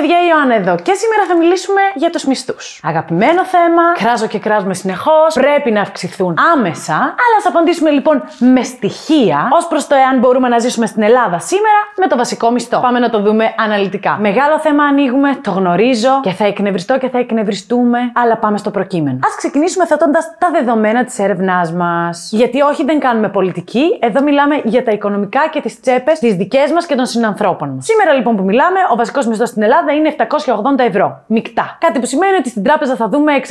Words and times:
παιδιά, 0.00 0.18
η 0.24 0.26
Ιωάννα 0.30 0.54
εδώ 0.54 0.74
και 0.86 0.94
σήμερα 1.02 1.22
θα 1.28 1.36
μιλήσουμε 1.36 1.80
για 1.94 2.10
τους 2.10 2.24
μισθούς. 2.24 2.80
Αγαπημένο 2.84 3.44
θέμα, 3.44 3.84
κράζω 4.02 4.26
και 4.26 4.38
κράζουμε 4.38 4.74
συνεχώς, 4.74 5.34
πρέπει 5.34 5.70
να 5.70 5.80
αυξηθούν 5.80 6.34
άμεσα, 6.54 6.94
αλλά 6.94 7.38
θα 7.42 7.48
απαντήσουμε 7.48 7.90
λοιπόν 7.90 8.22
με 8.38 8.62
στοιχεία 8.62 9.48
ως 9.50 9.66
προς 9.66 9.86
το 9.86 9.94
εάν 9.94 10.18
μπορούμε 10.18 10.48
να 10.48 10.58
ζήσουμε 10.58 10.86
στην 10.86 11.02
Ελλάδα 11.02 11.38
σήμερα 11.38 11.78
με 11.96 12.06
το 12.06 12.16
βασικό 12.16 12.50
μισθό. 12.50 12.80
Πάμε 12.80 12.98
να 12.98 13.10
το 13.10 13.20
δούμε 13.20 13.54
αναλυτικά. 13.56 14.16
Μεγάλο 14.20 14.58
θέμα 14.58 14.84
ανοίγουμε, 14.84 15.38
το 15.42 15.50
γνωρίζω 15.50 16.20
και 16.22 16.30
θα 16.30 16.44
εκνευριστώ 16.44 16.98
και 16.98 17.08
θα 17.08 17.18
εκνευριστούμε, 17.18 17.98
αλλά 18.14 18.36
πάμε 18.36 18.58
στο 18.58 18.70
προκείμενο. 18.70 19.16
Α 19.16 19.30
ξεκινήσουμε 19.36 19.86
θέτοντας 19.86 20.34
τα 20.38 20.50
δεδομένα 20.52 21.04
της 21.04 21.18
έρευνάς 21.18 21.72
μας. 21.72 22.28
Γιατί 22.32 22.60
όχι, 22.60 22.84
δεν 22.84 22.98
κάνουμε 23.00 23.28
πολιτική, 23.28 23.98
εδώ 24.00 24.22
μιλάμε 24.22 24.60
για 24.64 24.84
τα 24.84 24.90
οικονομικά 24.90 25.48
και 25.52 25.60
τις 25.60 25.80
τσέπες 25.80 26.18
τις 26.18 26.34
δικές 26.34 26.72
μας 26.72 26.86
και 26.86 26.94
των 26.94 27.06
συνανθρώπων 27.06 27.68
μας. 27.68 27.84
Σήμερα 27.84 28.12
λοιπόν 28.12 28.36
που 28.36 28.42
μιλάμε, 28.42 28.78
ο 28.92 28.96
βασικός 28.96 29.26
μισθός 29.26 29.48
στην 29.48 29.62
Ελλάδα 29.62 29.85
είναι 29.92 30.14
780 30.18 30.78
ευρώ. 30.78 31.22
Μικτά. 31.26 31.76
Κάτι 31.80 32.00
που 32.00 32.06
σημαίνει 32.06 32.36
ότι 32.36 32.48
στην 32.48 32.62
τράπεζα 32.62 32.96
θα 32.96 33.08
δούμε 33.08 33.32
666,9 33.34 33.48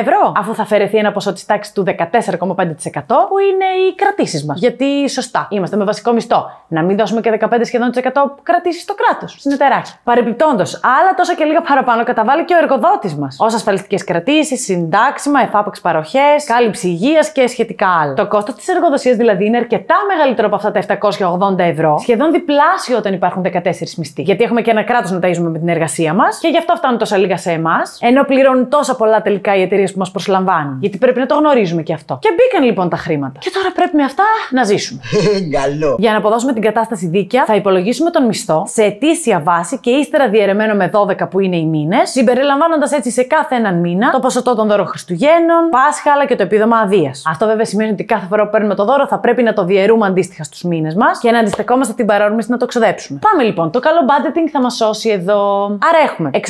ευρώ, 0.00 0.32
αφού 0.36 0.54
θα 0.54 0.62
αφαιρεθεί 0.62 0.96
ένα 0.96 1.12
ποσό 1.12 1.32
της 1.32 1.46
τάξης 1.46 1.72
του 1.72 1.84
14,5% 1.86 3.26
που 3.28 3.38
είναι 3.38 3.64
οι 3.64 3.94
κρατήσεις 3.94 4.44
μας. 4.44 4.58
Γιατί 4.58 5.10
σωστά, 5.10 5.46
είμαστε 5.50 5.76
με 5.76 5.84
βασικό 5.84 6.12
μισθό. 6.12 6.50
Να 6.68 6.82
μην 6.82 6.96
δώσουμε 6.96 7.20
και 7.20 7.38
15 7.40 7.60
σχεδόν 7.62 7.90
100 7.94 8.00
κρατήσεις 8.42 8.82
στο 8.82 8.94
κράτος. 8.94 9.36
Συνεταιράκι. 9.38 9.92
Παρεπιπτόντω, 10.04 10.62
άλλα 10.98 11.14
τόσα 11.16 11.34
και 11.34 11.44
λίγα 11.44 11.60
παραπάνω 11.60 12.04
καταβάλει 12.04 12.44
και 12.44 12.54
ο 12.54 12.56
εργοδότης 12.56 13.14
μας. 13.14 13.36
Ω 13.40 13.44
ασφαλιστικές 13.44 14.04
κρατήσεις, 14.04 14.64
συντάξιμα, 14.64 15.40
εφάπαξ 15.42 15.80
παροχές, 15.80 16.44
κάλυψη 16.46 16.88
υγείας 16.88 17.32
και 17.32 17.46
σχετικά 17.46 17.88
άλλα. 18.00 18.14
Το 18.14 18.26
κόστος 18.28 18.54
της 18.54 18.68
εργοδοσίας 18.68 19.16
δηλαδή 19.16 19.46
είναι 19.46 19.56
αρκετά 19.56 19.94
μεγαλύτερο 20.08 20.46
από 20.46 20.56
αυτά 20.56 20.70
τα 20.70 20.78
780 20.78 21.58
ευρώ, 21.58 21.98
σχεδόν 21.98 22.30
διπλάσιο 22.32 22.96
όταν 22.96 23.12
υπάρχουν 23.12 23.42
14 23.42 23.94
μισθοί. 23.96 24.22
Γιατί 24.22 24.44
έχουμε 24.44 24.60
και 24.60 24.70
ένα 24.70 24.79
κράτος 24.82 25.10
να 25.10 25.18
ταΐζουμε 25.22 25.50
με 25.50 25.58
την 25.58 25.68
εργασία 25.68 26.14
μας 26.14 26.38
και 26.38 26.48
γι' 26.48 26.58
αυτό 26.58 26.74
φτάνουν 26.76 26.98
τόσα 26.98 27.16
λίγα 27.16 27.36
σε 27.36 27.50
εμάς, 27.50 27.98
ενώ 28.00 28.24
πληρώνουν 28.24 28.68
τόσα 28.68 28.96
πολλά 28.96 29.22
τελικά 29.22 29.56
οι 29.56 29.62
εταιρείες 29.62 29.92
που 29.92 29.98
μας 29.98 30.10
προσλαμβάνουν. 30.10 30.78
Γιατί 30.80 30.98
πρέπει 30.98 31.18
να 31.18 31.26
το 31.26 31.34
γνωρίζουμε 31.34 31.82
και 31.82 31.92
αυτό. 31.92 32.18
Και 32.20 32.28
μπήκαν 32.36 32.64
λοιπόν 32.68 32.88
τα 32.88 32.96
χρήματα. 32.96 33.38
Και 33.38 33.50
τώρα 33.54 33.72
πρέπει 33.74 33.96
με 33.96 34.02
αυτά 34.04 34.24
να 34.50 34.64
ζήσουμε. 34.64 35.00
Καλό. 35.60 35.96
Για 35.98 36.10
να 36.12 36.18
αποδώσουμε 36.18 36.52
την 36.52 36.62
κατάσταση 36.62 37.06
δίκαια, 37.06 37.44
θα 37.44 37.54
υπολογίσουμε 37.54 38.10
τον 38.10 38.24
μισθό 38.26 38.64
σε 38.66 38.82
ετήσια 38.82 39.40
βάση 39.40 39.78
και 39.78 39.90
ύστερα 39.90 40.28
διαιρεμένο 40.28 40.74
με 40.74 40.90
12 40.92 41.30
που 41.30 41.40
είναι 41.40 41.56
οι 41.56 41.64
μήνες, 41.64 42.10
συμπεριλαμβάνοντας 42.10 42.92
έτσι 42.92 43.10
σε 43.10 43.22
κάθε 43.22 43.54
έναν 43.54 43.80
μήνα 43.80 44.10
το 44.10 44.18
ποσοστό 44.18 44.54
των 44.54 44.68
δώρων 44.68 44.86
Χριστουγέννων, 44.86 45.68
Πάσχα 45.70 46.12
αλλά 46.12 46.26
και 46.26 46.36
το 46.36 46.42
επίδομα 46.42 46.76
αδείας. 46.76 47.22
Αυτό 47.26 47.46
βέβαια 47.46 47.64
σημαίνει 47.64 47.90
ότι 47.90 48.04
κάθε 48.04 48.26
φορά 48.26 48.44
που 48.44 48.50
παίρνουμε 48.50 48.74
το 48.74 48.84
δώρο 48.84 49.06
θα 49.06 49.18
πρέπει 49.18 49.42
να 49.42 49.52
το 49.52 49.64
διαιρούμε 49.64 50.06
αντίστοιχα 50.06 50.44
στους 50.44 50.62
μήνες 50.62 50.94
μας 50.94 51.18
και 51.18 51.30
να 51.30 51.38
αντιστεκόμαστε 51.38 51.92
την 51.92 52.06
παρόρμηση 52.06 52.50
να 52.50 52.56
το 52.56 52.66
ξοδέψουμε. 52.66 53.18
Πάμε 53.30 53.42
λοιπόν. 53.42 53.70
Το 53.70 53.80
καλό 53.80 53.98
budgeting 54.06 54.48
θα 54.52 54.60
μας 54.60 54.69
σώσει 54.70 55.10
εδώ. 55.10 55.64
Άρα 55.64 55.98
έχουμε 56.04 56.30
666,90 56.32 56.40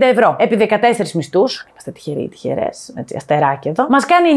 ευρώ 0.00 0.36
επί 0.38 0.68
14 0.70 1.10
μισθούς. 1.14 1.66
Είμαστε 1.70 1.90
τυχεροί 1.90 2.22
ή 2.22 2.28
τυχερές. 2.28 2.92
Έτσι, 2.96 3.16
αστεράκι 3.16 3.68
εδώ. 3.68 3.86
Μας 3.88 4.06
κάνει 4.06 4.28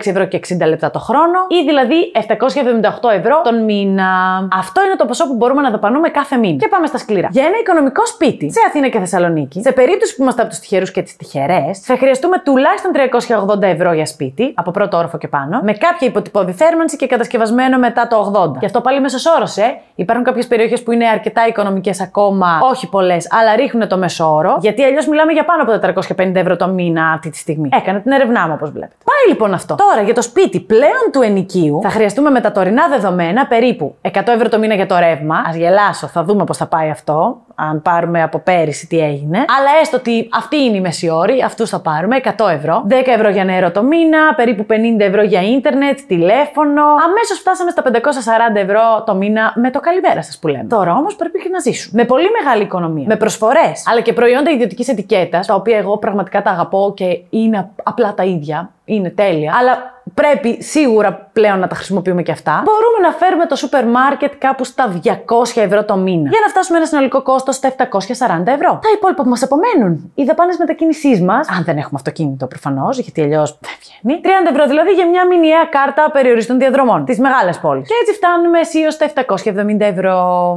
9.336 0.00 0.06
ευρώ 0.06 0.24
και 0.24 0.40
60 0.48 0.66
λεπτά 0.68 0.90
το 0.90 0.98
χρόνο 0.98 1.38
ή 1.48 1.64
δηλαδή 1.66 2.12
778 2.14 3.10
ευρώ 3.18 3.40
τον 3.44 3.64
μήνα. 3.64 4.08
Αυτό 4.52 4.84
είναι 4.84 4.96
το 4.96 5.04
ποσό 5.04 5.26
που 5.26 5.34
μπορούμε 5.34 5.62
να 5.62 5.70
δαπανούμε 5.70 6.08
κάθε 6.08 6.36
μήνα. 6.36 6.56
Και 6.56 6.68
πάμε 6.68 6.86
στα 6.86 6.98
σκληρά. 6.98 7.28
Για 7.30 7.44
ένα 7.44 7.58
οικονομικό 7.60 8.06
σπίτι 8.06 8.52
σε 8.52 8.58
Αθήνα 8.66 8.88
και 8.88 8.98
Θεσσαλονίκη, 8.98 9.60
σε 9.60 9.72
περίπτωση 9.72 10.16
που 10.16 10.22
είμαστε 10.22 10.40
από 10.40 10.50
τους 10.50 10.58
τυχερούς 10.58 10.90
και 10.90 11.02
τις 11.02 11.16
τυχερές, 11.16 11.78
θα 11.78 11.96
χρειαστούμε 11.96 12.38
τουλάχιστον 12.44 12.90
380 12.92 13.62
ευρώ 13.62 13.92
για 13.92 14.06
σπίτι, 14.06 14.52
από 14.54 14.70
πρώτο 14.70 14.96
όροφο 14.96 15.18
και 15.18 15.28
πάνω, 15.28 15.60
με 15.62 15.72
κάποια 15.72 16.08
υποτυπώδη 16.08 16.52
θέρμανση 16.52 16.96
και 16.96 17.06
κατασκευασμένο 17.06 17.78
μετά 17.78 18.06
το 18.06 18.32
80. 18.54 18.58
Γι' 18.58 18.64
αυτό 18.64 18.80
πάλι 18.80 19.00
μέσο 19.00 19.30
όρο, 19.36 19.44
ε. 19.56 19.80
Υπάρχουν 19.94 20.24
κάποιες 20.24 20.46
περιοχές 20.46 20.82
που 20.82 20.92
είναι 20.92 21.04
αρκετά 21.12 21.46
οικονομικές 21.46 22.00
ακόμα, 22.00 22.58
όχι 22.70 22.88
πολλές, 22.88 23.26
αλλά 23.30 23.56
ρίχνουν 23.56 23.88
το 23.88 23.96
μέσο 23.98 24.34
όρο, 24.34 24.56
γιατί 24.60 24.82
αλλιώς 24.82 25.06
μιλάμε 25.06 25.32
για 25.32 25.44
πάνω 25.44 25.62
από 25.62 26.02
450 26.16 26.34
ευρώ 26.34 26.56
το 26.56 26.68
μήνα 26.68 27.10
αυτή 27.10 27.30
τη 27.30 27.36
στιγμή. 27.36 27.68
Έκανα 27.72 28.00
την 28.00 28.12
ερευνά 28.12 28.46
μου, 28.46 28.52
όπως 28.56 28.70
βλέπετε. 28.70 28.96
Πάει 29.22 29.32
λοιπόν 29.32 29.54
αυτό. 29.54 29.74
Τώρα 29.74 30.02
για 30.02 30.14
το 30.14 30.22
σπίτι 30.22 30.60
πλέον 30.60 31.10
του 31.12 31.22
ενοικίου 31.22 31.80
θα 31.82 31.88
χρειαστούμε 31.88 32.30
με 32.30 32.40
τα 32.40 32.52
τωρινά 32.52 32.88
δεδομένα 32.88 33.46
περίπου 33.46 33.94
100 34.02 34.10
ευρώ 34.26 34.48
το 34.48 34.58
μήνα 34.58 34.74
για 34.74 34.86
το 34.86 34.98
ρεύμα. 34.98 35.36
Α 35.36 35.56
γελάσω, 35.56 36.06
θα 36.06 36.24
δούμε 36.24 36.44
πώς 36.44 36.56
θα 36.56 36.66
πάει 36.66 36.90
αυτό 36.90 37.42
αν 37.54 37.82
πάρουμε 37.82 38.22
από 38.22 38.38
πέρυσι 38.38 38.86
τι 38.86 38.98
έγινε. 38.98 39.38
Αλλά 39.38 39.70
έστω 39.80 39.96
ότι 39.96 40.28
αυτή 40.32 40.56
είναι 40.56 40.76
η 40.76 40.80
μεσιόρη, 40.80 41.42
αυτούς 41.42 41.70
θα 41.70 41.80
πάρουμε 41.80 42.20
100 42.36 42.48
ευρώ. 42.48 42.86
10 42.88 42.92
ευρώ 43.06 43.28
για 43.28 43.44
νερό 43.44 43.70
το 43.70 43.82
μήνα, 43.82 44.34
περίπου 44.36 44.66
50 44.70 45.00
ευρώ 45.00 45.22
για 45.22 45.42
ίντερνετ, 45.42 45.98
τηλέφωνο. 46.06 46.82
Αμέσως 46.82 47.38
φτάσαμε 47.38 47.70
στα 47.70 47.82
540 47.82 48.56
ευρώ 48.56 49.02
το 49.06 49.14
μήνα 49.14 49.52
με 49.56 49.70
το 49.70 49.80
καλημέρα 49.80 50.22
σας 50.22 50.38
που 50.38 50.48
λέμε. 50.48 50.64
Τώρα 50.68 50.94
όμως 50.94 51.16
πρέπει 51.16 51.38
και 51.38 51.48
να 51.48 51.58
ζήσουμε. 51.58 52.02
Με 52.02 52.08
πολύ 52.08 52.28
μεγάλη 52.42 52.62
οικονομία. 52.62 53.04
Με 53.08 53.16
προσφορές. 53.16 53.82
Αλλά 53.90 54.00
και 54.00 54.12
προϊόντα 54.12 54.50
ιδιωτικής 54.50 54.88
ετικέτας, 54.88 55.46
τα 55.46 55.54
οποία 55.54 55.78
εγώ 55.78 55.98
πραγματικά 55.98 56.42
τα 56.42 56.50
αγαπώ 56.50 56.92
και 56.96 57.20
είναι 57.30 57.70
απλά 57.82 58.14
τα 58.14 58.24
ίδια. 58.24 58.70
Είναι 58.84 59.10
τέλεια. 59.10 59.54
Αλλά 59.56 60.02
πρέπει 60.14 60.62
σίγουρα 60.62 61.30
πλέον 61.32 61.58
να 61.58 61.66
τα 61.66 61.74
χρησιμοποιούμε 61.74 62.22
και 62.22 62.32
αυτά. 62.32 62.62
Μπορούμε 62.64 63.08
να 63.08 63.12
φέρουμε 63.12 63.46
το 63.46 63.56
σούπερ 63.56 63.86
μάρκετ 63.86 64.32
κάπου 64.38 64.64
στα 64.64 65.00
200 65.04 65.12
ευρώ 65.54 65.84
το 65.84 65.96
μήνα. 65.96 66.28
Για 66.28 66.40
να 66.44 66.48
φτάσουμε 66.48 66.78
ένα 66.78 66.86
συνολικό 66.86 67.22
κόστος 67.22 67.54
στα 67.54 67.68
740 67.68 68.46
ευρώ. 68.46 68.78
Τα 68.82 68.90
υπόλοιπα 68.94 69.22
που 69.22 69.28
μας 69.28 69.42
απομένουν. 69.42 70.12
Οι 70.14 70.24
δαπάνες 70.24 70.56
μετακίνησής 70.56 71.20
μας, 71.20 71.48
αν 71.48 71.64
δεν 71.64 71.76
έχουμε 71.76 71.94
αυτοκίνητο 71.94 72.46
προφανώς, 72.46 72.98
γιατί 72.98 73.22
αλλιώς 73.22 73.58
δεν 73.60 73.70
βγαίνει. 73.80 74.20
30 74.22 74.50
ευρώ 74.50 74.66
δηλαδή 74.66 74.90
για 74.90 75.06
μια 75.06 75.26
μηνιαία 75.26 75.64
κάρτα 75.70 76.10
περιοριστών 76.12 76.58
διαδρομών. 76.58 77.04
Τι 77.04 77.20
μεγάλε 77.20 77.50
πόλει. 77.60 77.82
Και 77.82 77.94
έτσι 78.00 78.12
φτάνουμε 78.12 78.58
αισίως 78.58 78.94
στα 78.94 79.06
770 79.06 79.80
ευρώ. 79.80 80.16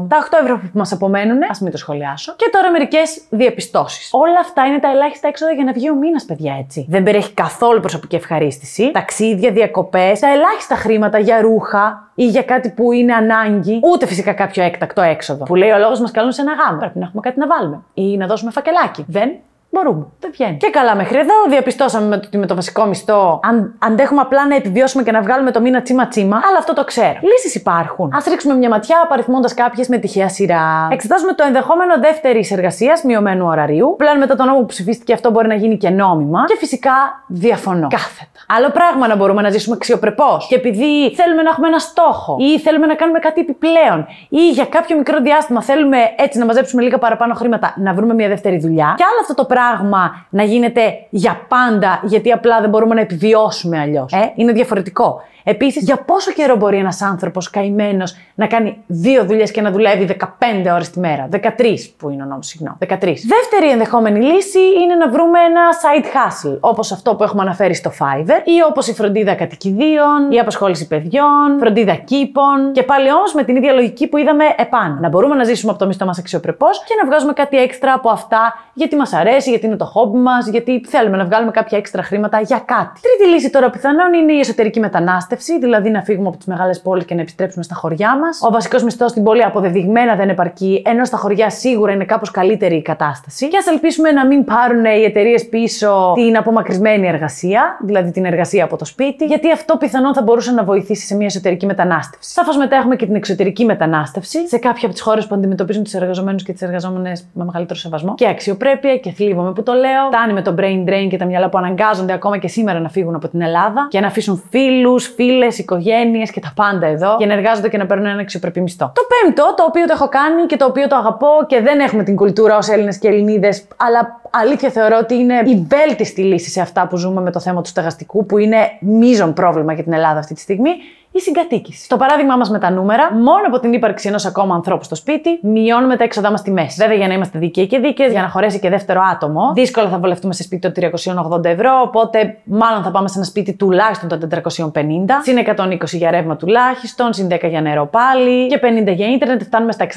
Τα 0.09 0.17
8 0.17 0.37
ευρώ 0.41 0.57
που 0.57 0.69
μας 0.73 0.91
απομένουν, 0.91 1.39
ας 1.49 1.59
μην 1.59 1.71
το 1.71 1.77
σχολιάσω. 1.77 2.33
Και 2.35 2.49
τώρα 2.51 2.71
μερικές 2.71 3.21
διαπιστώσεις. 3.29 4.09
Όλα 4.11 4.39
αυτά 4.39 4.65
είναι 4.65 4.79
τα 4.79 4.89
ελάχιστα 4.89 5.27
έξοδα 5.27 5.51
για 5.51 5.63
να 5.63 5.71
βγει 5.71 5.89
ο 5.89 5.95
μήνα, 5.95 6.21
παιδιά 6.27 6.55
έτσι. 6.59 6.85
Δεν 6.89 7.03
περιέχει 7.03 7.33
καθόλου 7.33 7.79
προσωπική 7.79 8.15
ευχαρίστηση. 8.15 8.91
Ταξίδια, 8.91 9.51
διακοπές, 9.51 10.19
τα 10.19 10.27
ελάχιστα 10.27 10.64
χρήματα 10.73 11.19
για 11.19 11.41
ρούχα 11.41 12.09
ή 12.15 12.27
για 12.27 12.43
κάτι 12.43 12.69
που 12.69 12.91
είναι 12.91 13.13
ανάγκη. 13.13 13.79
Ούτε 13.83 14.05
φυσικά 14.05 14.33
κάποιο 14.33 14.63
έκτακτο 14.63 15.01
έξοδο. 15.01 15.43
Που 15.43 15.55
λέει 15.55 15.69
ο 15.69 15.77
λόγος 15.77 15.99
μας 15.99 16.11
καλούν 16.11 16.31
σε 16.31 16.41
ένα 16.41 16.53
γάμο. 16.53 16.79
Πρέπει 16.79 16.99
να 16.99 17.05
έχουμε 17.05 17.21
κάτι 17.21 17.39
να 17.39 17.47
βάλουμε. 17.47 17.81
Ή 17.93 18.17
να 18.17 18.27
δώσουμε 18.27 18.51
φακελάκι. 18.51 19.05
Δεν 19.07 19.29
Μπορούμε. 19.75 20.05
Δεν 20.19 20.31
βγαίνει. 20.31 20.57
Και 20.57 20.69
καλά 20.69 20.95
μέχρι 20.95 21.17
εδώ. 21.17 21.33
Διαπιστώσαμε 21.49 22.15
ότι 22.15 22.37
με 22.37 22.45
το 22.45 22.55
βασικό 22.55 22.85
μισθό 22.85 23.39
αν, 23.43 23.73
αντέχουμε 23.79 24.21
απλά 24.21 24.47
να 24.47 24.55
επιβιώσουμε 24.55 25.03
και 25.03 25.11
να 25.11 25.21
βγάλουμε 25.21 25.51
το 25.51 25.61
μήνα 25.61 25.81
τσίμα 25.81 26.07
τσίμα. 26.07 26.35
Αλλά 26.35 26.57
αυτό 26.57 26.73
το 26.73 26.83
ξέρω. 26.83 27.19
Λύσεις 27.21 27.55
υπάρχουν. 27.55 28.13
Α 28.13 28.23
ρίξουμε 28.29 28.53
μια 28.53 28.69
ματιά 28.69 29.01
απαριθμώντας 29.03 29.53
κάποιες 29.53 29.87
με 29.87 29.97
τυχαία 29.97 30.29
σειρά. 30.29 30.87
Εξετάζουμε 30.91 31.33
το 31.33 31.43
ενδεχόμενο 31.47 31.99
δεύτερης 31.99 32.51
εργασίας 32.51 33.03
μειωμένου 33.03 33.45
ωραρίου. 33.45 33.95
Πλέον 33.97 34.17
μετά 34.17 34.35
τον 34.35 34.45
νόμο 34.45 34.59
που 34.59 34.65
ψηφίστηκε 34.65 35.13
αυτό 35.13 35.31
μπορεί 35.31 35.47
να 35.47 35.55
γίνει 35.55 35.77
και 35.77 35.89
νόμιμα. 35.89 36.43
Και 36.47 36.55
φυσικά 36.57 37.23
διαφωνώ. 37.27 37.87
Κάθετα. 37.87 38.34
Άλλο 38.47 38.69
πράγμα 38.69 39.07
να 39.07 39.15
μπορούμε 39.15 39.41
να 39.41 39.49
ζήσουμε 39.49 39.75
αξιοπρεπώς. 39.75 40.47
Και 40.47 40.55
επειδή 40.55 41.13
θέλουμε 41.15 41.41
να 41.41 41.49
έχουμε 41.49 41.67
ένα 41.67 41.79
στόχο 41.79 42.37
ή 42.39 42.59
θέλουμε 42.59 42.85
να 42.85 42.95
κάνουμε 42.95 43.19
κάτι 43.19 43.41
επιπλέον 43.41 44.05
ή 44.29 44.49
για 44.49 44.65
κάποιο 44.65 44.97
μικρό 44.97 45.21
διάστημα 45.21 45.63
θέλουμε 45.63 45.97
έτσι 46.17 46.39
να 46.39 46.45
μαζέψουμε 46.45 46.81
λίγα 46.81 46.97
παραπάνω 46.97 47.33
χρήματα 47.33 47.73
να 47.77 47.93
βρούμε 47.93 48.13
μια 48.13 48.27
δεύτερη 48.27 48.57
δουλειά. 48.57 48.93
Και 48.97 49.03
άλλο 49.03 49.19
αυτό 49.21 49.33
το 49.33 49.45
πράγμα 49.45 49.63
πράγμα 49.65 50.25
να 50.29 50.43
γίνεται 50.43 50.81
για 51.09 51.45
πάντα, 51.47 51.99
γιατί 52.03 52.31
απλά 52.31 52.61
δεν 52.61 52.69
μπορούμε 52.69 52.95
να 52.95 53.01
επιβιώσουμε 53.01 53.79
αλλιώς. 53.79 54.11
Ε, 54.13 54.31
είναι 54.35 54.51
διαφορετικό. 54.51 55.21
Επίσης, 55.47 55.83
για 55.83 55.97
πόσο 55.97 56.31
καιρό 56.31 56.55
μπορεί 56.55 56.77
ένας 56.77 57.01
άνθρωπος 57.01 57.49
καημένος 57.49 58.15
να 58.35 58.47
κάνει 58.47 58.83
δύο 58.87 59.25
δουλειές 59.25 59.51
και 59.51 59.61
να 59.61 59.71
δουλεύει 59.71 60.05
15 60.05 60.73
ώρες 60.73 60.89
τη 60.89 60.99
μέρα; 60.99 61.27
13 61.31 61.93
που 61.97 62.09
είναι 62.09 62.23
ο 62.23 62.25
νόμος, 62.25 62.47
συγγνώμη. 62.47 62.77
13. 62.79 63.25
Δεύτερη 63.27 63.71
ενδεχόμενη 63.71 64.19
λύση 64.19 64.59
είναι 64.83 64.95
να 64.95 65.09
βρούμε 65.09 65.39
ένα 65.39 65.61
side 65.81 66.05
hustle, 66.05 66.57
όπως 66.59 66.91
αυτό 66.91 67.15
που 67.15 67.23
έχουμε 67.23 67.41
αναφέρει 67.41 67.73
στο 67.73 67.91
Fiverr, 67.99 68.41
ή 68.43 68.63
όπως 68.69 68.87
η 68.87 68.93
φροντίδα 68.93 69.33
κατοικιδίων, 69.33 70.31
η 70.31 70.39
απασχόληση 70.39 70.87
παιδιών, 70.87 71.57
φροντίδα 71.59 71.93
κήπων. 71.95 72.71
Και 72.71 72.83
πάλι 72.83 73.11
όμως 73.11 73.33
με 73.33 73.43
την 73.43 73.55
ίδια 73.55 73.73
λογική 73.73 74.07
που 74.07 74.17
είδαμε 74.17 74.43
επάνω. 74.57 74.97
Να 74.99 75.09
μπορούμε 75.09 75.35
να 75.35 75.43
ζήσουμε 75.43 75.71
από 75.71 75.79
το 75.79 75.87
μισθό 75.87 76.05
μας 76.05 76.19
αξιοπρεπώς 76.19 76.83
και 76.83 76.93
να 77.01 77.07
βγάζουμε 77.07 77.33
κάτι 77.33 77.57
έξτρα 77.57 77.93
από 77.93 78.09
αυτά 78.09 78.53
γιατί 78.73 78.95
μας 78.95 79.13
αρέσει, 79.13 79.49
γιατί 79.49 79.65
είναι 79.65 79.75
το 79.75 79.85
χόμπι 79.85 80.17
μας, 80.17 80.47
γιατί 80.47 80.81
θέλουμε 80.87 81.17
να 81.17 81.25
βγάλουμε 81.25 81.51
κάποια 81.51 81.77
έξτρα 81.77 82.03
χρήματα 82.03 82.39
για 82.39 82.61
κάτι. 82.65 83.01
Τρίτη 83.01 83.33
λύση 83.33 83.49
τώρα 83.49 83.69
πιθανόν 83.69 84.13
είναι 84.13 84.33
η 84.33 84.39
εσωτερική 84.39 84.79
μετανάστευση 84.79 85.33
δηλαδή 85.59 85.89
να 85.89 86.01
φύγουμε 86.01 86.27
από 86.27 86.37
τις 86.37 86.45
μεγάλες 86.45 86.81
πόλεις 86.81 87.05
και 87.05 87.15
να 87.15 87.21
επιστρέψουμε 87.21 87.63
στα 87.63 87.75
χωριά 87.75 88.17
μας. 88.19 88.39
Ο 88.41 88.51
βασικός 88.51 88.83
μισθός 88.83 89.11
στην 89.11 89.23
πόλη 89.23 89.43
αποδεδειγμένα 89.43 90.15
δεν 90.15 90.29
επαρκεί, 90.29 90.81
ενώ 90.85 91.05
στα 91.05 91.17
χωριά 91.17 91.49
σίγουρα 91.49 91.91
είναι 91.91 92.05
κάπως 92.05 92.31
καλύτερη 92.31 92.75
η 92.75 92.81
κατάσταση. 92.81 93.47
Και 93.47 93.57
α 93.57 93.71
ελπίσουμε 93.71 94.11
να 94.11 94.25
μην 94.25 94.43
πάρουν 94.43 94.85
οι 94.85 95.03
εταιρείες 95.03 95.49
πίσω 95.49 96.11
την 96.15 96.37
απομακρυσμένη 96.37 97.07
εργασία, 97.07 97.77
δηλαδή 97.81 98.11
την 98.11 98.25
εργασία 98.25 98.63
από 98.63 98.77
το 98.77 98.85
σπίτι, 98.85 99.25
γιατί 99.25 99.51
αυτό 99.51 99.77
πιθανόν 99.77 100.13
θα 100.13 100.21
μπορούσε 100.21 100.51
να 100.51 100.63
βοηθήσει 100.63 101.05
σε 101.05 101.15
μια 101.15 101.25
εσωτερική 101.25 101.65
μετανάστευση. 101.65 102.31
Σαφώς 102.31 102.57
μετά 102.57 102.75
έχουμε 102.75 102.95
και 102.95 103.05
την 103.05 103.15
εξωτερική 103.15 103.65
μετανάστευση 103.65 104.47
σε 104.47 104.57
κάποια 104.57 104.85
από 104.85 104.93
τις 104.93 105.01
χώρες 105.01 105.27
που 105.27 105.35
αντιμετωπίζουν 105.35 105.83
τους 105.83 105.93
εργαζομένους 105.93 106.43
και 106.43 106.53
τις 106.53 106.61
εργαζόμενες 106.61 107.27
με 107.33 107.43
μεγαλύτερο 107.43 107.79
σεβασμό 107.79 108.15
και 108.15 108.27
αξιοπρέπεια 108.27 108.97
και 108.97 109.11
θλίβομαι 109.11 109.53
που 109.53 109.63
το 109.63 109.73
λέω. 109.73 110.07
Φτάνει 110.07 110.33
με 110.33 110.41
το 110.41 110.55
brain 110.57 110.89
drain 110.89 111.07
και 111.09 111.17
τα 111.17 111.25
μυαλά 111.25 111.49
που 111.49 111.57
αναγκάζονται 111.57 112.13
ακόμα 112.13 112.37
και 112.37 112.47
σήμερα 112.47 112.79
να 112.79 112.89
φύγουν 112.89 113.15
από 113.15 113.27
την 113.27 113.41
Ελλάδα 113.41 113.87
και 113.89 113.99
να 113.99 114.07
αφήσουν 114.07 114.43
φίλου, 114.49 114.99
φίλους 114.99 115.05
φίλες, 115.25 115.57
οικογένειες 115.57 116.31
και 116.31 116.39
τα 116.39 116.51
πάντα 116.55 116.87
εδώ 116.87 117.15
για 117.17 117.27
να 117.27 117.33
εργάζονται 117.33 117.69
και 117.69 117.77
να 117.77 117.85
παίρνουν 117.85 118.05
ένα 118.05 118.21
αξιοπρεπή 118.21 118.61
μισθό. 118.61 118.91
Το 118.95 119.01
πέμπτο, 119.21 119.53
το 119.57 119.63
οποίο 119.67 119.85
το 119.85 119.93
έχω 119.95 120.09
κάνει 120.09 120.45
και 120.45 120.55
το 120.57 120.65
οποίο 120.65 120.87
το 120.87 120.95
αγαπώ 120.95 121.27
και 121.47 121.61
δεν 121.61 121.79
έχουμε 121.79 122.03
την 122.03 122.15
κουλτούρα 122.15 122.57
ως 122.57 122.67
Έλληνες 122.67 122.97
και 122.97 123.07
Ελληνίδες, 123.07 123.67
αλλά 123.75 124.21
αλήθεια 124.29 124.69
θεωρώ 124.69 124.97
ότι 125.01 125.15
είναι 125.15 125.41
η 125.45 125.67
βέλτιστη 125.69 126.21
λύση 126.21 126.49
σε 126.49 126.61
αυτά 126.61 126.87
που 126.87 126.97
ζούμε 126.97 127.21
με 127.21 127.31
το 127.31 127.39
θέμα 127.39 127.61
του 127.61 127.69
στεγαστικού, 127.69 128.25
που 128.25 128.37
είναι 128.37 128.57
μείζον 128.79 129.33
πρόβλημα 129.33 129.73
για 129.73 129.83
την 129.83 129.93
Ελλάδα 129.93 130.19
αυτή 130.19 130.33
τη 130.33 130.39
στιγμή, 130.39 130.69
η 131.15 131.19
συγκατοίκηση. 131.19 131.83
Στο 131.83 131.97
παράδειγμά 131.97 132.35
μας 132.35 132.49
με 132.49 132.59
τα 132.59 132.71
νούμερα, 132.71 133.13
μόνο 133.13 133.43
από 133.47 133.59
την 133.59 133.73
ύπαρξη 133.73 134.07
ενός 134.07 134.25
ακόμα 134.25 134.55
ανθρώπου 134.55 134.83
στο 134.83 134.95
σπίτι, 134.95 135.39
μειώνουμε 135.41 135.95
τα 135.95 136.03
έξοδά 136.03 136.31
μας 136.31 136.39
στη 136.39 136.51
μέση. 136.51 136.75
Βέβαια, 136.79 136.97
για 136.97 137.07
να 137.07 137.13
είμαστε 137.13 137.39
δικαίοι 137.39 137.67
και 137.67 137.79
δίκαιες, 137.79 138.11
για 138.11 138.21
να 138.21 138.27
χωρέσει 138.29 138.59
και 138.59 138.69
δεύτερο 138.69 139.01
άτομο, 139.11 139.51
δύσκολα 139.55 139.89
θα 139.89 139.97
βολευτούμε 139.97 140.33
σε 140.33 140.43
σπίτι 140.43 140.71
των 140.71 140.91
380 141.35 141.45
ευρώ, 141.45 141.81
οπότε 141.83 142.37
μάλλον 142.43 142.83
θα 142.83 142.91
πάμε 142.91 143.07
σε 143.07 143.13
ένα 143.17 143.25
σπίτι 143.25 143.53
τουλάχιστον 143.53 144.09
των 144.09 144.19
450, 144.19 144.79
συν 145.23 145.37
120 145.37 145.97
για 145.97 146.11
ρεύμα 146.11 146.35
τουλάχιστον, 146.35 147.13
συν 147.13 147.27
10 147.31 147.49
για 147.49 147.61
νερό 147.61 147.85
πάλι 147.85 148.47
και 148.47 148.59
50 148.89 148.93
για 148.95 149.07
ίντερνετ, 149.07 149.41
φτάνουμε 149.43 149.71
στα 149.71 149.83
630, 149.83 149.91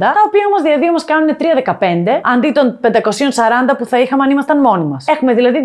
τα 0.00 0.22
οποία 0.26 0.42
όμως 0.46 0.62
διαδίω 0.62 0.92
μας 0.92 1.04
κάνουν 1.04 1.36
315 1.36 2.20
αντί 2.34 2.50
των 2.50 2.78
540 2.82 2.88
που 3.78 3.84
θα 3.84 4.00
είχαμε 4.00 4.22
αν 4.22 4.30
ήμασταν 4.30 4.60
μόνοι 4.60 4.84
μας. 4.84 5.04
Έχουμε 5.08 5.34
δηλαδή 5.34 5.58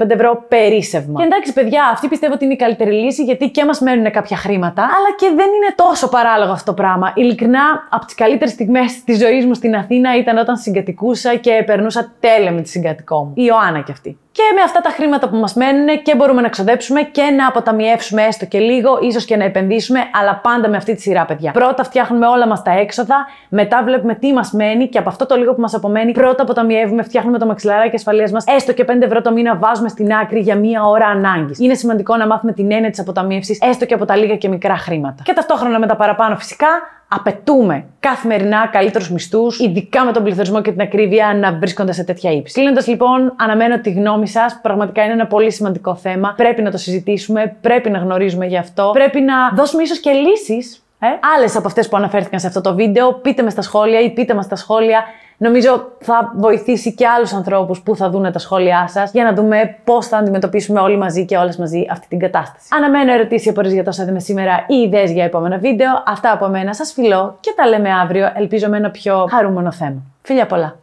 235 0.00 0.10
ευρώ 0.10 0.44
περίσευμα. 0.48 1.20
Και 1.20 1.24
εντάξει, 1.24 1.52
παιδιά, 1.52 1.90
αυτή 1.92 2.08
πιστεύω 2.08 2.32
ότι 2.32 2.44
είναι 2.44 2.52
η 2.52 2.56
καλύτερη 2.56 2.90
λύση 2.90 3.22
γιατί 3.24 3.50
και 3.50 3.64
μας 3.64 3.80
μένουν 3.80 4.10
κάποια 4.12 4.36
χρήματα, 4.36 4.82
αλλά 4.82 5.14
και 5.16 5.26
δεν 5.26 5.46
είναι 5.46 5.74
τόσο 5.74 6.08
παράλογο 6.08 6.52
αυτό 6.52 6.70
το 6.74 6.82
πράγμα. 6.82 7.12
Ειλικρινά, 7.14 7.86
από 7.90 8.04
τις 8.04 8.14
καλύτερες 8.14 8.52
στιγμές 8.52 9.04
της 9.04 9.18
ζωής 9.18 9.46
μου 9.46 9.54
στην 9.54 9.76
Αθήνα 9.76 10.16
ήταν 10.16 10.36
όταν 10.36 10.56
συγκατοικούσα 10.56 11.36
και 11.36 11.62
περνούσα 11.66 12.12
τέλεια 12.20 12.52
με 12.52 12.60
τη 12.60 12.68
συγκατοικό 12.68 13.24
μου. 13.24 13.32
Η 13.36 13.42
Ιωάννα 13.46 13.80
κι 13.80 13.92
αυτή. 13.92 14.18
Και 14.32 14.42
με 14.54 14.62
αυτά 14.62 14.80
τα 14.80 14.90
χρήματα 14.90 15.28
που 15.28 15.36
μας 15.36 15.54
μένουν 15.54 16.02
και 16.02 16.16
μπορούμε 16.16 16.40
να 16.40 16.48
ξοδέψουμε 16.48 17.02
και 17.02 17.22
να 17.22 17.46
αποταμιεύσουμε 17.46 18.22
έστω 18.22 18.46
και 18.46 18.58
λίγο, 18.58 18.98
ίσως 19.00 19.24
και 19.24 19.36
να 19.36 19.44
επενδύσουμε, 19.44 20.00
αλλά 20.20 20.40
πάντα 20.42 20.68
με 20.68 20.76
αυτή 20.76 20.94
τη 20.94 21.00
σειρά, 21.00 21.24
παιδιά. 21.24 21.52
Πρώτα 21.52 21.84
φτιάχνουμε 21.84 22.26
όλα 22.26 22.46
μας 22.46 22.62
τα 22.62 22.70
έξοδα, 22.70 23.26
μετά 23.48 23.82
βλέπουμε 23.84 24.14
τι 24.14 24.32
μας 24.32 24.52
μένει 24.52 24.88
και 24.88 24.98
από 24.98 25.08
αυτό 25.08 25.26
το 25.26 25.34
λίγο 25.34 25.54
που 25.54 25.60
μας 25.60 25.74
απομένει, 25.74 26.12
πρώτα 26.12 26.42
αποταμιεύουμε, 26.42 27.02
φτιάχνουμε 27.02 27.38
το 27.38 27.46
μαξιλαράκι 27.46 27.96
ασφαλείας 27.96 28.32
μας, 28.32 28.44
έστω 28.46 28.72
και 28.72 28.84
5 28.84 28.90
ευρώ 29.00 29.20
το 29.20 29.32
μήνα 29.32 29.56
βάζουμε 29.56 29.88
στην 29.88 30.12
άκρη 30.12 30.40
για 30.40 30.56
μία 30.56 30.84
ώρα 30.84 31.06
ανάγκης. 31.06 31.58
Είναι 31.58 31.74
σημαντικό 31.74 32.16
να 32.16 32.26
μάθουμε 32.26 32.52
την 32.52 32.72
έννοια 32.72 32.90
της 32.90 33.00
αποταμίευσης, 33.00 33.58
έστω 33.60 33.86
και 33.86 33.94
από 33.94 34.04
τα 34.04 34.16
λίγα 34.16 34.36
και 34.36 34.48
μικρά 34.48 34.76
χρήματα. 34.76 35.22
Και 35.22 35.32
ταυτόχρονα 35.32 35.78
με 35.78 35.86
τα 35.86 35.96
παραπάνω 35.96 36.36
φυσικά 36.36 36.68
απαιτούμε 37.14 37.84
καθημερινά 38.00 38.68
καλύτερους 38.72 39.10
μισθούς, 39.10 39.58
ειδικά 39.58 40.04
με 40.04 40.12
τον 40.12 40.22
πληθωρισμό 40.22 40.62
και 40.62 40.70
την 40.70 40.80
ακρίβεια 40.80 41.34
να 41.34 41.52
βρίσκονται 41.52 41.92
σε 41.92 42.04
τέτοια 42.04 42.32
ύψη. 42.32 42.54
Κλείνοντας 42.54 42.86
λοιπόν, 42.86 43.34
αναμένω 43.38 43.80
τη 43.80 43.90
γνώμη 43.90 44.28
σας. 44.28 44.58
Πραγματικά 44.62 45.02
είναι 45.04 45.12
ένα 45.12 45.26
πολύ 45.26 45.52
σημαντικό 45.52 45.94
θέμα. 45.94 46.34
Πρέπει 46.36 46.62
να 46.62 46.70
το 46.70 46.76
συζητήσουμε, 46.76 47.56
πρέπει 47.60 47.90
να 47.90 47.98
γνωρίζουμε 47.98 48.46
γι' 48.46 48.56
αυτό. 48.56 48.90
Πρέπει 48.92 49.20
να 49.20 49.34
δώσουμε 49.54 49.82
ίσως 49.82 50.00
και 50.00 50.10
λύσεις 50.10 50.82
ε; 51.04 51.06
Άλλες 51.36 51.56
από 51.56 51.66
αυτές 51.66 51.88
που 51.88 51.96
αναφέρθηκαν 51.96 52.40
σε 52.40 52.46
αυτό 52.46 52.60
το 52.60 52.74
βίντεο, 52.74 53.12
πείτε 53.12 53.42
με 53.42 53.50
στα 53.50 53.62
σχόλια 53.62 54.00
ή 54.00 54.10
πείτε 54.10 54.34
μας 54.34 54.44
στα 54.44 54.56
σχόλια. 54.56 55.04
Νομίζω 55.42 55.92
θα 55.98 56.32
βοηθήσει 56.36 56.94
και 56.94 57.06
άλλους 57.06 57.32
ανθρώπους 57.32 57.80
που 57.80 57.96
θα 57.96 58.10
δουν 58.10 58.32
τα 58.32 58.38
σχόλιά 58.38 58.88
σας 58.88 59.12
για 59.12 59.24
να 59.24 59.32
δούμε 59.32 59.76
πώς 59.84 60.06
θα 60.06 60.16
αντιμετωπίσουμε 60.16 60.80
όλοι 60.80 60.96
μαζί 60.96 61.24
και 61.24 61.36
όλες 61.36 61.56
μαζί 61.56 61.86
αυτή 61.90 62.06
την 62.08 62.18
κατάσταση. 62.18 62.68
Αναμένω 62.76 63.12
ερωτήσεις 63.12 63.46
ή 63.46 63.48
απορίες 63.48 63.72
για 63.72 63.84
τόσα 63.84 64.02
είδαμε 64.02 64.20
σήμερα 64.20 64.64
ή 64.68 64.74
ιδέες 64.74 65.10
για 65.10 65.24
επόμενα 65.24 65.58
βίντεο. 65.58 66.02
Αυτά 66.06 66.32
από 66.32 66.48
μένα 66.48 66.74
σας 66.74 66.92
φιλώ 66.92 67.36
και 67.40 67.52
τα 67.56 67.68
λέμε 67.68 67.90
αύριο, 67.92 68.32
ελπίζω 68.34 68.68
με 68.68 68.76
ένα 68.76 68.90
πιο 68.90 69.26
χαρούμενο 69.30 69.72
θέμα. 69.72 70.02
Φιλιά 70.22 70.46
πολλά! 70.46 70.81